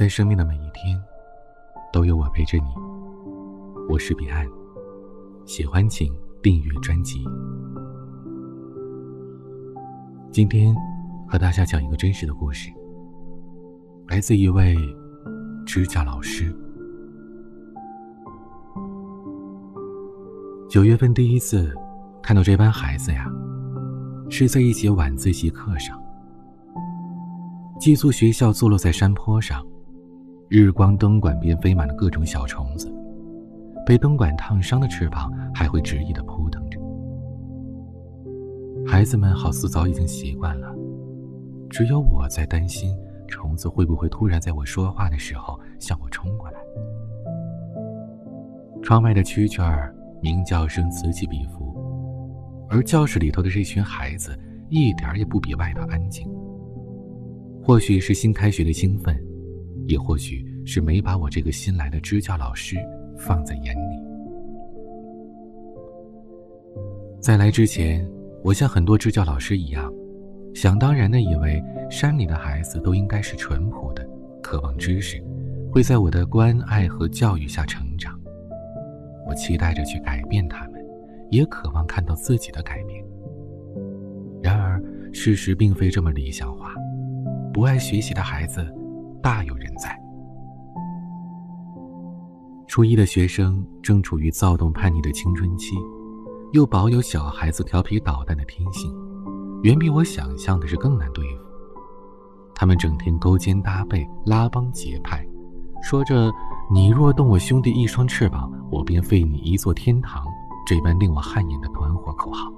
[0.00, 0.98] 在生命的每一天，
[1.92, 2.64] 都有我陪着你。
[3.86, 4.48] 我是彼岸，
[5.44, 6.10] 喜欢请
[6.42, 7.22] 订阅专辑。
[10.32, 10.74] 今天
[11.28, 12.70] 和大家讲一个真实的故事，
[14.08, 14.74] 来自一位
[15.66, 16.50] 支教老师。
[20.66, 21.74] 九月份第一次
[22.22, 23.30] 看到这班孩子呀，
[24.30, 26.02] 是在一节晚自习课上。
[27.78, 29.62] 寄宿学校坐落在山坡上，
[30.52, 32.92] 日光灯管边飞满了各种小虫子，
[33.86, 36.80] 被灯管烫伤的翅膀还会执意的扑腾着。
[38.84, 40.74] 孩子们好似早已经习惯了，
[41.68, 46.58] 只有我在担心虫子会不会突然在我说话的时候向我冲过来。
[48.82, 51.72] 窗外的蛐蛐儿鸣叫声此起彼伏，
[52.68, 54.36] 而教室里头的这群孩子
[54.68, 56.28] 一点也不比外头安静。
[57.62, 59.16] 或许是新开学的兴奋，
[59.86, 62.76] 也或许是没把我这个新来的支教老师
[63.16, 64.00] 放在眼里。
[67.20, 68.08] 在来之前，
[68.44, 69.92] 我像很多支教老师一样，
[70.54, 74.08] 想当然的以为山里的孩子都应该是淳朴的，
[74.40, 75.20] 渴望知识，
[75.72, 78.16] 会在我的关爱和教育下成长。
[79.26, 80.80] 我期待着去改变他们，
[81.32, 83.04] 也渴望看到自己的改变。
[84.40, 84.80] 然而，
[85.12, 86.72] 事实并非这么理想化。
[87.52, 88.64] 不爱学习的孩子，
[89.20, 90.00] 大有人在。
[92.80, 95.76] 初一的学生正处于躁动叛逆的青春期，
[96.52, 98.90] 又保有小孩子调皮捣蛋的天性，
[99.62, 101.42] 远比我想象的是更难对付。
[102.54, 105.22] 他们整天勾肩搭背、拉帮结派，
[105.82, 106.32] 说着
[106.72, 110.24] “你若动我兄弟一双翅膀，我便废你一座天堂”
[110.66, 112.50] 这般令我汗颜的团伙口号，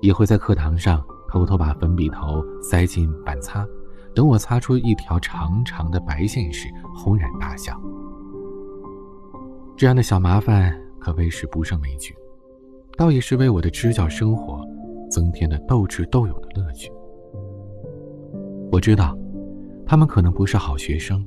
[0.00, 3.64] 也会在课堂上偷偷把粉笔头塞进板擦。
[4.16, 7.80] 等我擦出一条长长的白线时，轰然大笑。
[9.78, 12.12] 这样的小麻烦可谓是不胜枚举，
[12.96, 14.66] 倒也是为我的支教生活
[15.08, 16.90] 增添了斗智斗勇的乐趣。
[18.72, 19.16] 我知道，
[19.86, 21.24] 他们可能不是好学生，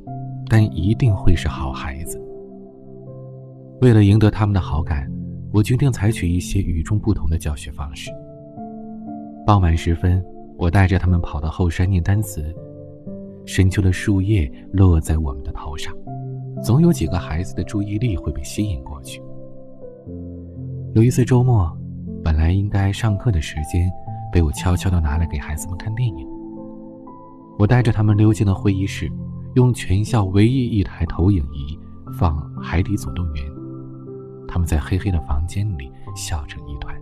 [0.50, 2.22] 但一定会是好孩子。
[3.80, 5.10] 为了赢得他们的好感，
[5.54, 8.12] 我决定采取一些与众不同的教学方式。
[9.48, 10.22] 傍晚时分，
[10.58, 12.54] 我带着他们跑到后山念单词。
[13.46, 15.96] 深秋的树叶落在我们的头上，
[16.64, 19.22] 总有几个孩子的注意力会被吸引过去。
[20.94, 21.72] 有一次周末，
[22.24, 23.90] 本来应该上课的时间，
[24.32, 26.28] 被我悄悄地拿来给孩子们看电影。
[27.58, 29.12] 我带着他们溜进了会议室，
[29.56, 31.80] 用全校唯一一台投影仪
[32.18, 33.46] 放《海底总动员》，
[34.48, 36.96] 他们在黑黑的房间里笑成一团。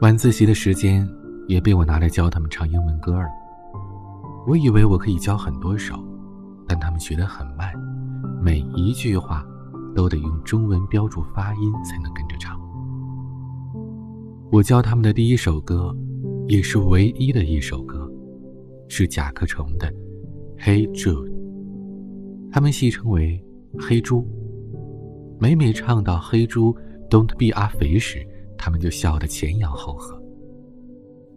[0.00, 1.08] 晚自习的时间。
[1.48, 3.26] 也被我拿来教他们唱英文歌了。
[4.46, 5.96] 我以为我可以教很多首，
[6.68, 7.72] 但他们学得很慢，
[8.42, 9.44] 每一句话
[9.96, 12.60] 都得用中文标注发音才能跟着唱。
[14.52, 15.96] 我教他们的第一首歌，
[16.46, 18.10] 也是唯一的一首歌，
[18.88, 19.90] 是甲壳虫的
[20.58, 21.28] 《Hey Jude》，
[22.52, 23.42] 他们戏称为
[23.80, 24.26] “黑猪”。
[25.40, 26.76] 每每唱到“黑猪
[27.08, 30.20] Don't be a 肥”时，他们就笑得前仰后合。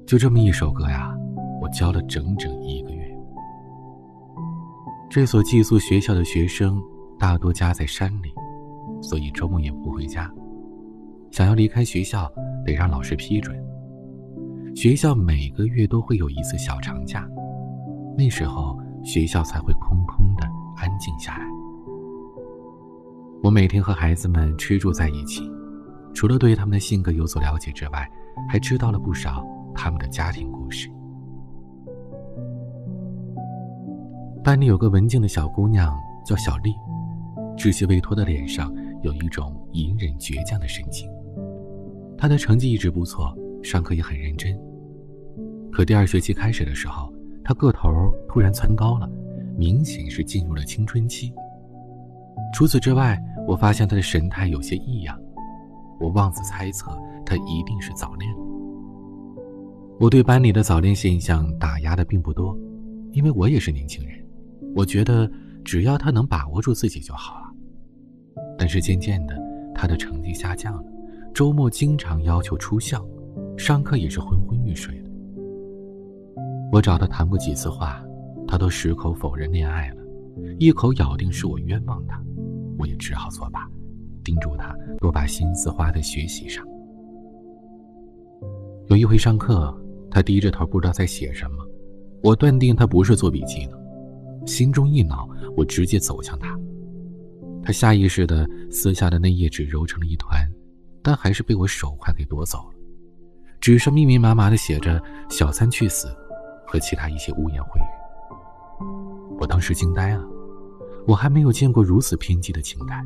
[0.05, 1.15] 就这么一首歌呀，
[1.61, 2.90] 我教了整整一个。
[5.13, 6.81] 这所寄宿学校的学生
[7.19, 8.33] 大多家在山里，
[9.01, 10.31] 所以周末也不回家。
[11.31, 12.31] 想要离开学校，
[12.65, 13.61] 得让老师批准。
[14.73, 17.27] 学校每个月都会有一次小长假，
[18.17, 21.45] 那时候学校才会空空的安静下来。
[23.43, 25.43] 我每天和孩子们吃住在一起，
[26.13, 28.09] 除了对他们的性格有所了解之外，
[28.47, 29.45] 还知道了不少。
[29.75, 30.89] 他们的家庭故事。
[34.43, 36.73] 班里有个文静的小姑娘，叫小丽，
[37.55, 41.07] 稚气未脱的脸上有一种隐忍倔强的神情。
[42.17, 44.59] 她的成绩一直不错，上课也很认真。
[45.71, 47.13] 可第二学期开始的时候，
[47.43, 47.87] 她个头
[48.27, 49.07] 突然蹿高了，
[49.55, 51.31] 明显是进入了青春期。
[52.51, 55.15] 除此之外，我发现她的神态有些异样，
[55.99, 56.89] 我妄自猜测
[57.23, 58.33] 她一定是早恋。
[59.99, 62.57] 我对班里的早恋现象打压的并不多，
[63.11, 64.19] 因为我也是年轻人，
[64.75, 65.29] 我觉得
[65.63, 67.45] 只要他能把握住自己就好了。
[68.57, 69.35] 但是渐渐的，
[69.73, 70.83] 他的成绩下降了，
[71.33, 73.05] 周末经常要求出校，
[73.57, 75.09] 上课也是昏昏欲睡的。
[76.71, 78.03] 我找他谈过几次话，
[78.47, 79.97] 他都矢口否认恋爱了，
[80.59, 82.21] 一口咬定是我冤枉他，
[82.77, 83.69] 我也只好作罢，
[84.23, 86.65] 叮嘱他多把心思花在学习上。
[88.87, 89.77] 有一回上课。
[90.13, 91.65] 他低着头，不知道在写什么，
[92.21, 93.80] 我断定他不是做笔记的，
[94.45, 96.57] 心中一恼，我直接走向他。
[97.63, 100.49] 他下意识地撕下的那页纸揉成了一团，
[101.03, 102.75] 但还是被我手快给夺走了。
[103.59, 106.07] 纸上密密麻麻地写着“小三去死”
[106.65, 107.85] 和其他一些污言秽语。
[109.39, 110.23] 我当时惊呆了，
[111.07, 113.05] 我还没有见过如此偏激的情感，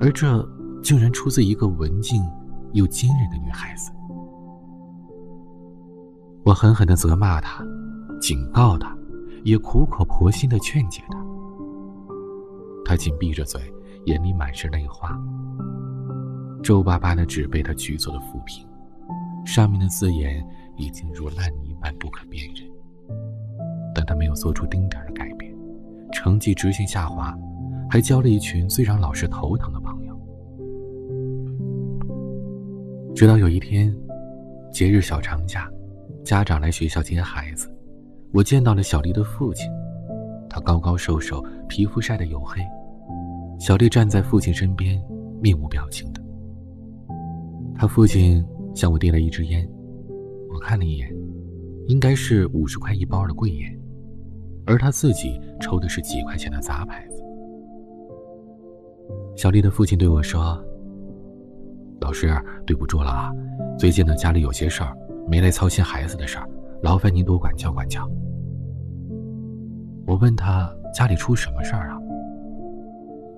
[0.00, 0.48] 而这
[0.82, 2.22] 竟然出自一个文静
[2.72, 3.90] 又坚韧的女孩子。
[6.44, 7.64] 我狠狠地责骂她，
[8.20, 8.96] 警告她，
[9.44, 11.18] 也苦口婆心的劝解他，
[12.84, 13.60] 他紧闭着嘴。
[14.06, 15.14] 眼里满是泪花，
[16.62, 18.66] 皱巴巴的纸被他举走了抚平，
[19.44, 20.42] 上面的字眼
[20.78, 22.66] 已经如烂泥般不可辨认。
[23.94, 25.54] 但他没有做出丁点的改变，
[26.12, 27.36] 成绩直线下滑，
[27.90, 30.18] 还交了一群最让老师头疼的朋友。
[33.14, 33.94] 直到有一天，
[34.72, 35.70] 节日小长假，
[36.24, 37.70] 家长来学校接孩子，
[38.32, 39.68] 我见到了小丽的父亲，
[40.48, 42.62] 他高高瘦瘦，皮肤晒得黝黑。
[43.58, 45.02] 小丽站在父亲身边，
[45.42, 46.22] 面无表情的。
[47.76, 48.44] 他父亲
[48.74, 49.68] 向我递了一支烟，
[50.52, 51.12] 我看了一眼，
[51.88, 53.78] 应该是五十块一包的贵烟，
[54.64, 57.20] 而他自己抽的是几块钱的杂牌子。
[59.36, 60.62] 小丽的父亲对我说
[62.00, 62.32] ：“老师，
[62.66, 63.32] 对不住了啊，
[63.78, 64.96] 最近呢家里有些事儿，
[65.26, 66.48] 没来操心孩子的事儿，
[66.82, 68.08] 劳烦您多管教管教。”
[70.06, 71.98] 我问他家里出什么事儿啊？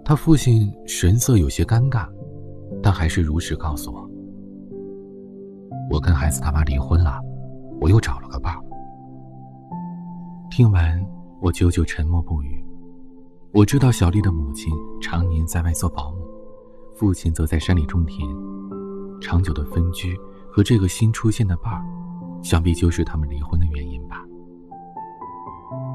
[0.05, 2.09] 他父亲神色有些尴尬，
[2.83, 4.09] 但还是如实告诉我
[5.91, 7.21] ：“我跟孩子他妈离婚了，
[7.81, 8.61] 我又找了个伴儿。”
[10.51, 11.01] 听完，
[11.41, 12.65] 我久久沉默不语。
[13.53, 16.19] 我知道小丽的母亲常年在外做保姆，
[16.95, 18.27] 父亲则在山里种田，
[19.21, 20.19] 长久的分居
[20.51, 21.85] 和这个新出现的伴儿，
[22.43, 24.25] 想必就是他们离婚的原因吧。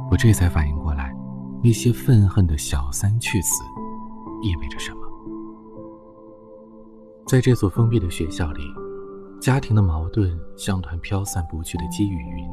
[0.10, 1.16] 我这才反应过来，
[1.62, 3.64] 那些愤恨的小三去死。
[4.42, 5.00] 意味着什么？
[7.26, 8.62] 在这所封闭的学校里，
[9.42, 12.48] 家庭的矛盾像团飘散不去的积雨云，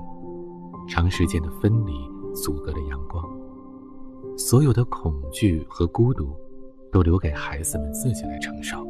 [0.88, 1.92] 长时间的分离
[2.34, 3.22] 阻隔了阳光。
[4.36, 6.34] 所有的恐惧和孤独，
[6.90, 8.84] 都留给孩子们自己来承受。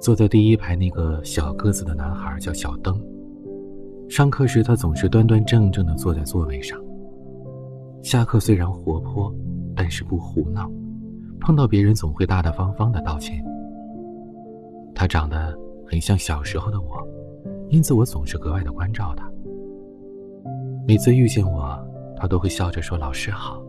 [0.00, 3.00] 坐在第一排那个小个子的男孩叫小灯，
[4.08, 6.78] 上课时他总是端端正正地坐在座位上。
[8.02, 9.34] 下课虽然活泼，
[9.74, 10.70] 但是不胡闹。
[11.40, 13.44] 碰到别人总会大大方方的道歉。
[14.94, 15.56] 他长得
[15.86, 16.86] 很像小时候的我，
[17.68, 19.30] 因此我总是格外的关照他。
[20.86, 21.78] 每次遇见我，
[22.16, 23.60] 他都会笑着说：“老师好。”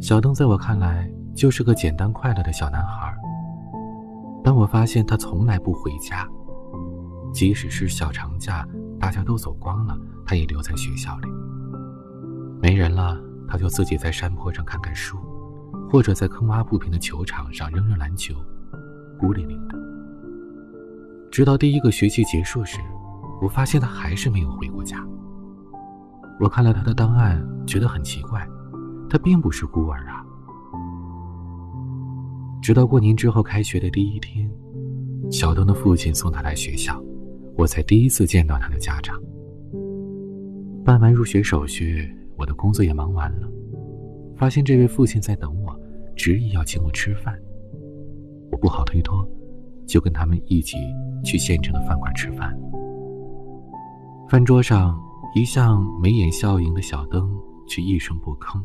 [0.00, 3.16] 小灯在我看来就是个简单快乐的小男孩。
[4.44, 6.28] 当我发现他从来不回家，
[7.32, 8.68] 即使是小长假
[9.00, 11.28] 大家都走光了，他也留在学校里。
[12.60, 13.18] 没人了，
[13.48, 15.18] 他就自己在山坡上看看书。
[15.90, 18.34] 或者在坑洼不平的球场上扔扔篮球，
[19.16, 19.78] 孤零零的。
[21.30, 22.80] 直到第一个学期结束时，
[23.40, 24.98] 我发现他还是没有回过家。
[26.40, 28.46] 我看了他的档案，觉得很奇怪，
[29.08, 30.13] 他并不是孤儿啊。
[32.64, 34.50] 直到过年之后开学的第一天，
[35.30, 36.98] 小东的父亲送他来学校，
[37.58, 39.20] 我才第一次见到他的家长。
[40.82, 43.46] 办完入学手续，我的工作也忙完了，
[44.34, 45.78] 发现这位父亲在等我。
[46.16, 47.38] 执意要请我吃饭，
[48.50, 49.28] 我不好推脱，
[49.86, 50.78] 就跟他们一起
[51.22, 52.58] 去县城的饭馆吃饭。
[54.26, 54.98] 饭桌上，
[55.34, 57.30] 一向眉眼笑盈的小灯
[57.68, 58.58] 却一声不吭。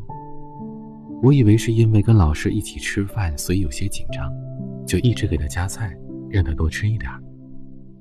[1.22, 4.32] 我以为是因为跟老师一起吃饭，所以有些紧张，
[4.86, 5.94] 就一直给他夹菜，
[6.30, 7.10] 让他多吃一点。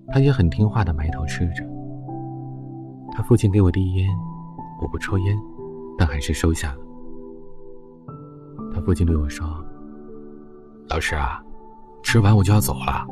[0.08, 1.64] 他也很听话的埋头吃着。
[3.12, 4.08] 他父亲给我递烟，
[4.82, 5.38] 我不抽烟，
[5.98, 6.80] 但还是收下了。
[8.74, 9.46] 他父亲对我说
[10.90, 11.44] ：“老师啊，
[12.02, 13.06] 吃完我就要走了，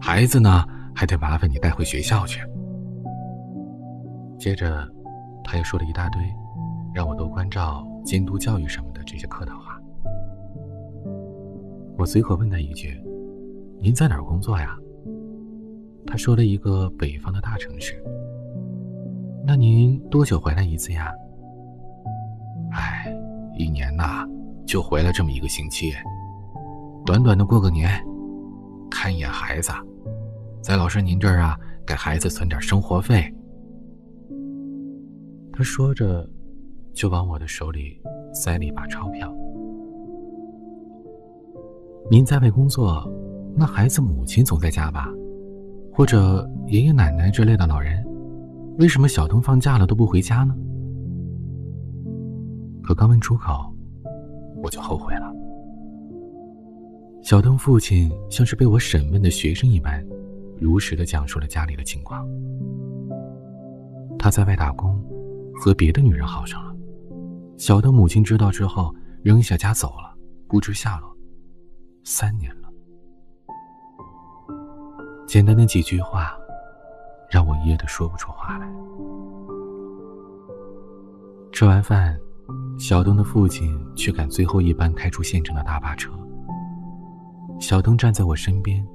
[0.00, 2.40] 孩子呢还得麻烦你带回学校去。”
[4.38, 4.86] 接着，
[5.42, 6.22] 他又说了一大堆，
[6.92, 9.78] 让我多关照、监督教育什么的这些客套话。
[11.98, 12.98] 我随口问他一句
[13.82, 14.78] ：“您在哪儿工作呀？”
[16.06, 18.00] 他说了一个北方的大城市。
[19.44, 21.12] 那您多久回来一次呀？
[22.72, 23.12] 哎，
[23.58, 24.24] 一年呐。
[24.66, 25.92] 就回来这么一个星期，
[27.04, 27.88] 短短的过个年，
[28.90, 29.70] 看一眼孩子，
[30.60, 33.32] 在老师您这儿啊，给孩子存点生活费。
[35.52, 36.28] 他说着，
[36.96, 38.00] 就往我的手里
[38.32, 39.30] 塞了一把钞票。
[42.10, 43.06] 您在外工作，
[43.54, 45.12] 那孩子母亲总在家吧？
[45.92, 48.02] 或者爷爷奶奶之类的老人，
[48.78, 50.56] 为什么小东放假了都不回家呢？
[52.82, 53.70] 可刚问出口，
[54.62, 55.30] 我就后悔了。
[57.20, 60.02] 小东父亲像是被我审问的学生一般，
[60.58, 62.26] 如实的讲述了家里的情况。
[64.18, 64.98] 他在外打工，
[65.52, 66.75] 和别的女人好上了。
[67.58, 70.16] 小东母亲知道之后，扔下家走了，
[70.48, 71.16] 不知下落。
[72.04, 72.68] 三年了。
[75.26, 76.36] 简单的几句话。
[77.28, 78.70] 让我噎得说不出话来。
[81.50, 82.16] 吃完饭，
[82.78, 86.12] 小东的父亲去赶最后一班开出县城的大巴车。
[87.58, 88.86] 小东站在我身边，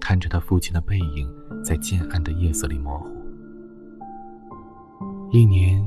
[0.00, 1.32] 看着他父亲的背影
[1.64, 3.06] 在渐暗的夜色里模糊。
[5.30, 5.80] 一年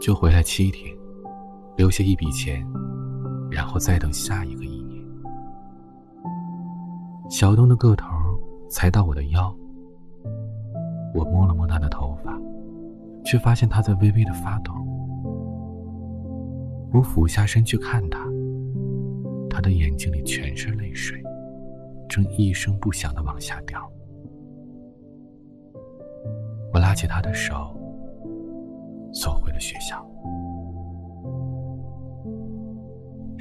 [0.00, 0.96] 就回来七天，
[1.82, 2.64] 留下一笔钱，
[3.50, 5.04] 然后再等下一个一年。
[7.28, 8.06] 小东的个头
[8.70, 9.52] 才到我的腰。
[11.12, 12.40] 我摸了摸他的头发，
[13.24, 14.72] 却发现他在微微的发抖。
[16.92, 18.28] 我俯下身去看他，
[19.50, 21.20] 他的眼睛里全是泪水，
[22.08, 23.90] 正一声不响的往下掉。
[26.72, 27.76] 我拉起他的手，
[29.12, 30.00] 走回了学校。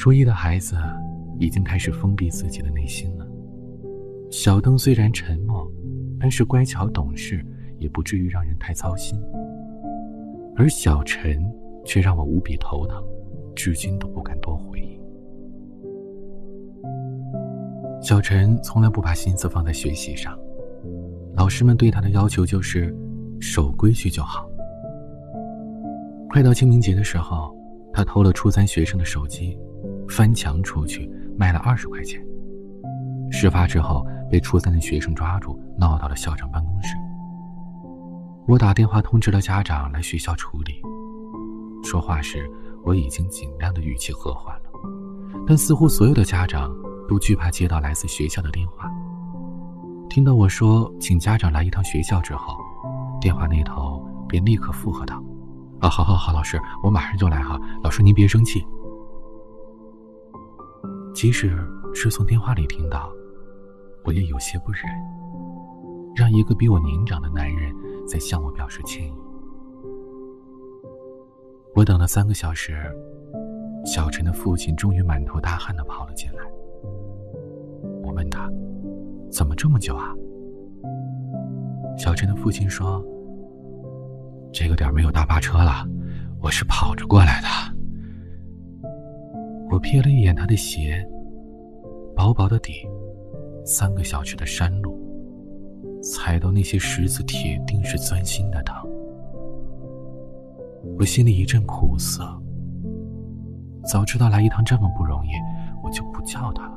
[0.02, 0.76] 初一的孩子
[1.38, 3.28] 已经开始封闭自己的内心了。
[4.32, 5.72] 小灯虽然沉默，
[6.20, 7.46] 但是乖巧懂事。
[7.78, 9.20] 也不至于让人太操心，
[10.56, 11.44] 而小陈
[11.84, 13.04] 却让我无比头疼，
[13.56, 15.02] 至今都不敢多回忆。
[18.00, 20.38] 小陈从来不把心思放在学习上，
[21.34, 22.96] 老师们对他的要求就是
[23.40, 24.48] 守规矩就好。
[26.30, 27.52] 快到清明节的时候，
[27.92, 29.58] 他偷了初三学生的手机，
[30.12, 32.22] 翻墙出去卖了二十块钱。
[33.32, 36.96] 事发之后，被初三的学生抓住，闹到了校长办公室。
[38.46, 40.82] 我打电话通知了家长来学校处理。
[41.82, 42.46] 说话时，
[42.84, 44.64] 我已经尽量的语气和缓了，
[45.48, 46.70] 但似乎所有的家长
[47.08, 48.92] 都惧怕接到来自学校的电话。
[50.10, 52.58] 听到我说请家长来一趟学校之后，
[53.22, 55.24] 电话那头便立刻附和道
[55.80, 57.58] ：“啊，好好好，老师，我马上就来哈。
[57.82, 58.68] 老师您别生气。”
[61.14, 61.56] 即使
[61.94, 63.12] 是从电话里听到，
[64.04, 64.84] 我也有些不忍，
[66.16, 67.74] 让一个比我年长的男人。
[68.08, 69.14] 在向我表示歉意。
[71.74, 72.76] 我等了三个小时，
[73.86, 76.40] 小陈的父亲终于满头大汗的跑了进来。
[78.04, 78.52] 我问他
[79.32, 80.14] ：“怎么这么久啊？”
[81.98, 83.02] 小陈的父亲说
[84.52, 85.88] ：“这个点没有大巴车了，
[86.42, 87.48] 我是跑着过来的。”
[89.72, 91.02] 我瞥了一眼他的鞋，
[92.14, 92.86] 薄薄的底，
[93.66, 95.00] 三个小时的山路。
[96.04, 98.76] 踩到那些石子，铁定是钻心的疼。
[101.00, 102.24] 我心里一阵苦涩。
[103.86, 105.30] 早知道来一趟这么不容易，
[105.82, 106.74] 我就不叫他了。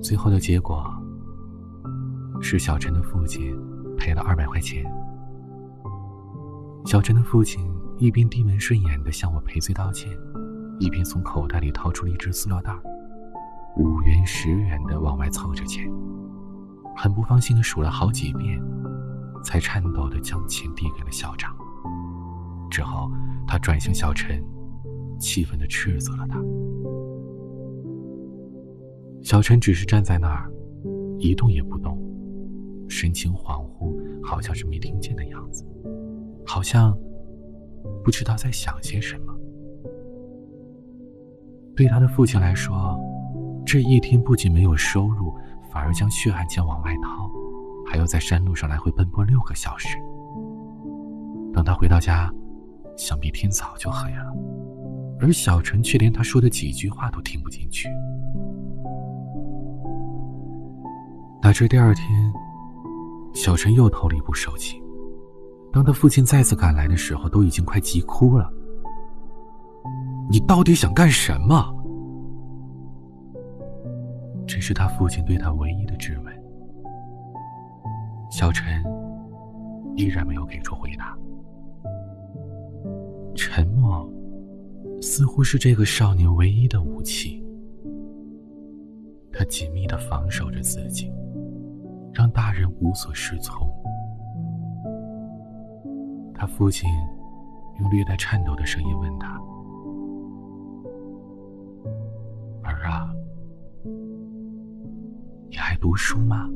[0.00, 0.84] 最后的结果
[2.40, 3.54] 是小陈的父亲
[3.98, 4.82] 赔了二百块钱。
[6.86, 7.60] 小陈的父亲
[7.98, 10.10] 一边低眉顺眼的向我赔罪道歉，
[10.78, 12.72] 一边从口袋里掏出了一只塑料袋。
[13.76, 15.90] 五元、十元的往外凑着钱，
[16.96, 18.60] 很不放心的数了好几遍，
[19.44, 21.54] 才颤抖的将钱递给了校长。
[22.70, 23.10] 之后，
[23.46, 24.42] 他转向小陈，
[25.18, 26.38] 气愤的斥责了他。
[29.22, 30.50] 小陈只是站在那儿，
[31.18, 31.96] 一动也不动，
[32.88, 35.64] 神情恍惚，好像是没听见的样子，
[36.44, 36.94] 好像
[38.04, 39.34] 不知道在想些什么。
[41.74, 42.98] 对他的父亲来说，
[43.64, 45.34] 这一天不仅没有收入，
[45.70, 47.30] 反而将血汗钱往外掏，
[47.86, 49.96] 还要在山路上来回奔波六个小时。
[51.54, 52.30] 等他回到家，
[52.96, 54.34] 想必天早就黑了，
[55.20, 57.88] 而小陈却连他说的几句话都听不进去。
[61.40, 62.32] 打这第二天，
[63.32, 64.81] 小陈又偷了一部手机。
[65.72, 68.52] 当他父亲再次赶来的时候，都已经快急哭了。
[70.30, 71.74] 你到底想干什么？
[74.46, 76.42] 这是他父亲对他唯一的质问。
[78.30, 78.82] 小陈
[79.96, 81.16] 依然没有给出回答。
[83.34, 84.06] 沉默，
[85.00, 87.42] 似乎是这个少年唯一的武器。
[89.32, 91.10] 他紧密的防守着自己，
[92.12, 93.66] 让大人无所适从。
[96.42, 96.90] 他父亲
[97.78, 99.40] 用略带颤抖的声音问他。
[102.64, 103.14] 儿啊，
[105.48, 106.50] 你还读书吗？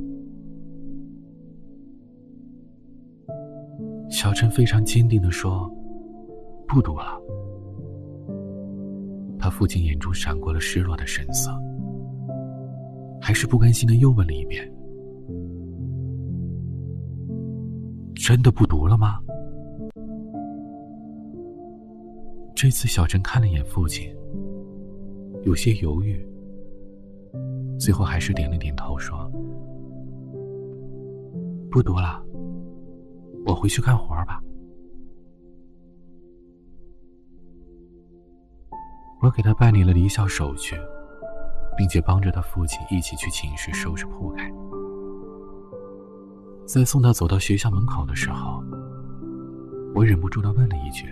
[4.11, 5.73] 小陈非常坚定的说
[6.67, 7.21] ：“不读了。”
[9.39, 11.57] 他父亲眼中闪过了失落的神色，
[13.21, 14.69] 还是不甘心的又问了一遍
[18.17, 19.21] ：“真的不读了吗？”
[22.57, 24.11] 这次小陈看了眼父亲，
[25.45, 26.27] 有些犹豫，
[27.79, 29.31] 最后还是点了点头，说
[31.71, 32.25] ：“不读了，
[33.45, 34.41] 我回去干活吧。”
[39.21, 40.77] 我给他办理了离校手续，
[41.77, 44.51] 并且帮着他父亲一起去寝室收拾铺盖。
[46.67, 48.65] 在送他走到学校门口的时候，
[49.95, 51.07] 我忍不住的问了一句：“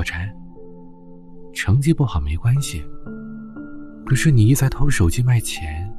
[0.00, 0.34] 小陈，
[1.52, 2.82] 成绩不好没关系，
[4.06, 5.94] 可是你一再偷手机卖钱，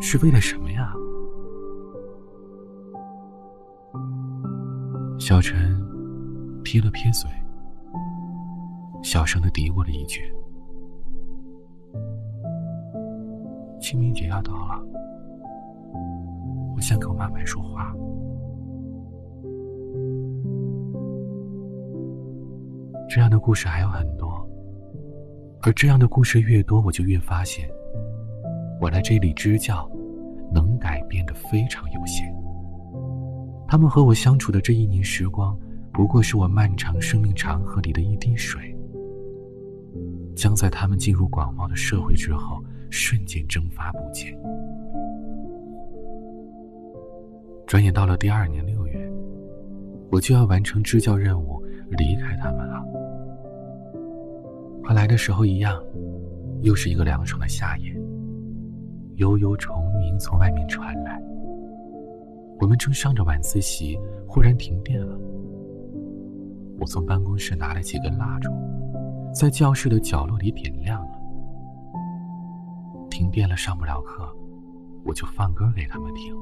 [0.00, 0.92] 是为了什么呀？”
[5.20, 5.80] 小陈
[6.64, 7.30] 撇了撇嘴。
[9.04, 10.20] 小声的嘀咕了一句
[13.80, 14.82] ：“清明节要到了，
[16.74, 17.94] 我想给我妈买束花。”
[23.18, 24.48] 这样的故事还有很多，
[25.62, 27.68] 而这样的故事越多，我就越发现，
[28.80, 29.90] 我来这里支教，
[30.54, 32.32] 能改变的非常有限。
[33.66, 35.58] 他们和我相处的这一年时光，
[35.92, 38.72] 不过是我漫长生命长河里的一滴水。
[40.36, 44.32] 将在他们进入广袤的社会之后，瞬间蒸发不见。
[47.66, 49.12] 转眼到了第二年六月，
[50.12, 51.60] 我就要完成支教任务，
[51.90, 52.78] 离开他们了。
[54.88, 55.78] 和来的时候一样，
[56.62, 57.94] 又是一个凉爽的夏夜，
[59.16, 61.22] 悠悠虫鸣从外面传来。
[62.58, 65.14] 我们正上着晚自习，忽然停电了。
[66.80, 68.50] 我从办公室拿了几根蜡烛。
[69.30, 71.10] 在教室的角落里点亮了。
[73.10, 74.26] 停电了，上不了课，
[75.04, 76.34] 我就放歌给他们听，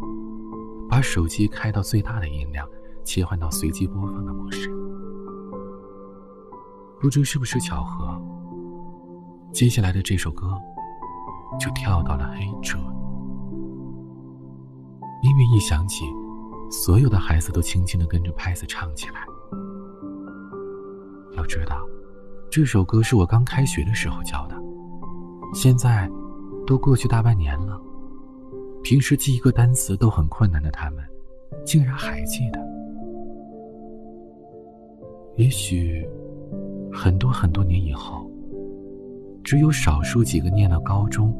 [0.88, 2.64] 把手机开到最大的音量，
[3.02, 4.70] 切换到随机播放的模式。
[7.00, 8.18] 不知是不是巧合，
[9.56, 10.52] 接下来的这首歌
[11.58, 12.76] 就跳到了《黑车》。
[15.22, 16.04] 音乐一响起，
[16.70, 19.24] 所有的孩子都轻轻的跟着拍子唱起来。
[21.38, 21.78] 要知道。
[22.50, 24.54] 这首歌是我刚开学的时候教的，
[25.54, 26.06] 现在
[26.66, 27.80] 都过去大半年了。
[28.82, 31.02] 平时记一个单词都很困难的他们，
[31.64, 32.60] 竟然还记得。
[35.36, 36.06] 也许
[36.92, 38.30] 很多很多年以后，
[39.46, 41.32] 只有少数几个念了高中，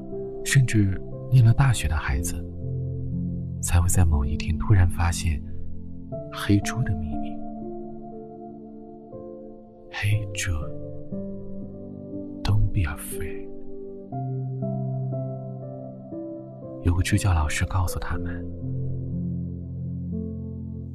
[0.45, 0.97] 甚至
[1.29, 2.37] 念了大学的孩子，
[3.61, 5.43] 才会在某一天突然发现
[6.33, 7.37] 黑猪的秘密。
[9.91, 10.53] 黑猪
[12.45, 12.65] ，Don't。
[12.77, 13.49] Be afraid。
[16.83, 18.47] 有个支教老师告诉他们，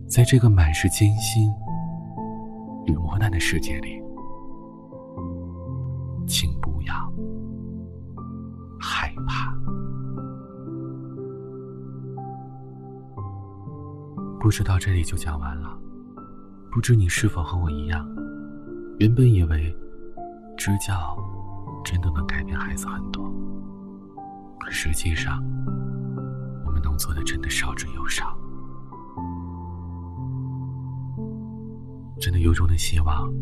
[0.08, 1.50] 在这个满是艰辛
[2.86, 4.00] 与磨难的世界里，
[6.28, 6.71] 请不
[14.42, 15.78] 故事到这里就讲完了。
[16.72, 18.04] 不知你是否和我一样，
[18.98, 19.72] 原本以为
[20.58, 21.16] 支教。
[21.84, 23.28] 真的能改变孩子很多，
[24.60, 25.44] 可实际上，
[26.64, 28.38] 我们能做的真的少之又少。
[32.20, 33.34] 真的由衷的希望，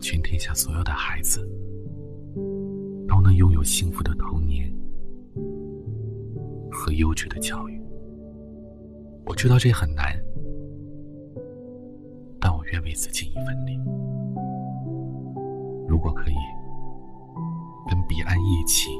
[0.00, 1.46] 全天下所有的孩子
[3.06, 4.74] 都能拥有幸福的童年
[6.70, 7.79] 和优质的教育。
[9.30, 10.06] 我知道这很难，
[12.40, 13.78] 但我愿为此尽一份力。
[15.86, 16.34] 如果可以，
[17.88, 18.90] 跟彼岸一起，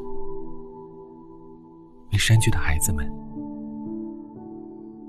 [2.12, 3.12] 为山区的孩子们，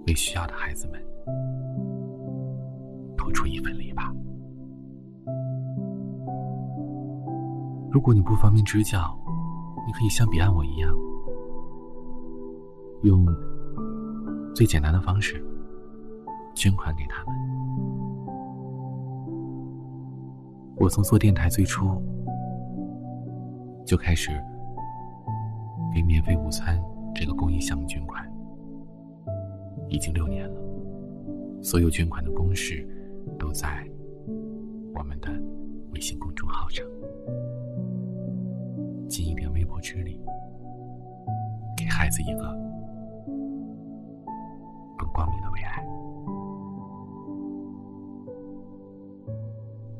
[0.08, 1.00] 为需要的孩子们，
[3.16, 4.12] 托出一份力吧。
[7.92, 9.16] 如果你不方便支教，
[9.86, 10.92] 你可以像彼岸我一样，
[13.04, 13.24] 用
[14.62, 15.44] 最简单的方式
[16.54, 17.34] 捐款给他们。
[20.76, 22.00] 我从做电台最初
[23.84, 24.30] 就开始
[25.92, 26.80] 给免费午餐
[27.16, 28.24] 这个公益项目捐款，
[29.90, 30.62] 已经六年了。
[31.64, 32.88] 所有捐款的公式
[33.40, 33.84] 都在
[34.94, 35.30] 我们的
[35.92, 36.86] 微信公众号上。
[39.10, 40.22] 尽一点微薄之力，
[41.76, 42.71] 给孩子一个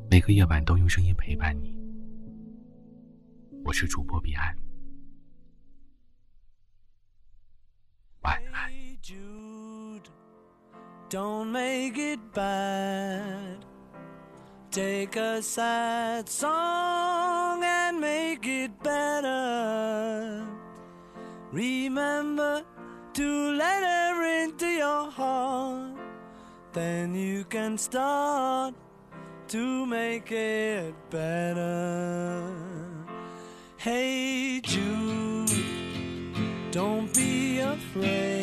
[0.10, 1.74] 每个夜晚都用声音陪伴你
[3.64, 4.56] 我是主播彼岸
[8.22, 8.72] 晚安
[11.10, 13.66] dont make it bad
[14.72, 20.46] take a sad song and make it better
[21.52, 22.64] remember
[23.14, 25.98] to let her into your heart.
[26.74, 28.74] Then you can start
[29.50, 32.44] to make it better.
[33.78, 35.52] Hey Jude,
[36.72, 38.41] don't be afraid.